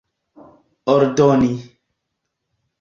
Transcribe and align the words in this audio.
ordoni 0.95 1.53